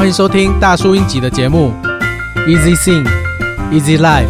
[0.00, 1.74] 欢迎收听大叔英集的节目
[2.48, 3.06] ，Easy Sing,
[3.70, 4.26] Easy Life。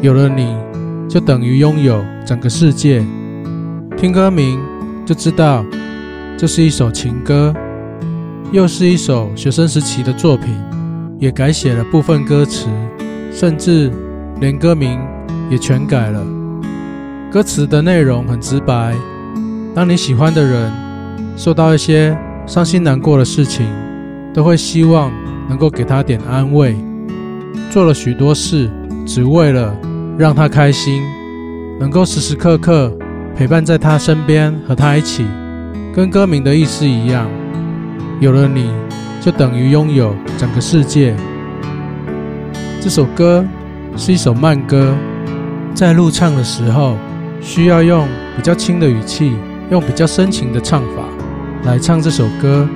[0.00, 0.56] 有了你，
[1.08, 3.06] 就等于拥有整个世界。
[3.96, 4.58] 听歌名
[5.10, 5.66] 就知道，
[6.38, 7.52] 这是一首情歌，
[8.52, 10.54] 又是一首学生时期的作品，
[11.18, 12.68] 也改写了部分歌词，
[13.32, 13.90] 甚至
[14.40, 15.00] 连歌名
[15.50, 16.24] 也全改了。
[17.28, 18.94] 歌词的内容很直白，
[19.74, 20.72] 当你喜欢的人
[21.36, 23.66] 受到一些伤心难过的事情，
[24.32, 25.10] 都会希望
[25.48, 26.76] 能够给他点安慰，
[27.68, 28.70] 做了许多事，
[29.04, 29.76] 只为了
[30.16, 31.02] 让他开心，
[31.80, 32.96] 能够时时刻刻
[33.36, 35.24] 陪伴在他身边，和他一起，
[35.94, 37.26] 跟歌名的意思一样。
[38.20, 38.70] 有了你，
[39.20, 41.14] 就等于拥有整个世界。
[42.80, 43.44] 这首歌
[43.96, 44.94] 是一首慢歌，
[45.74, 46.96] 在录唱的时候，
[47.40, 48.06] 需要用
[48.36, 49.32] 比较轻的语气，
[49.70, 51.02] 用比较深情的唱法
[51.64, 52.68] 来唱这首歌。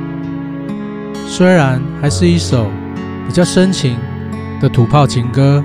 [1.26, 2.66] 虽然还是一首
[3.26, 3.96] 比较深情
[4.60, 5.62] 的土炮情歌。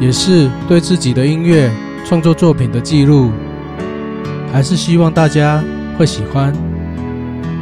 [0.00, 1.70] 也是对自己的音乐
[2.06, 3.30] 创作作品的记录，
[4.52, 5.62] 还是希望大家
[5.98, 6.52] 会喜欢。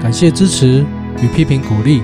[0.03, 0.85] 感谢支持
[1.21, 2.03] 与批评鼓励。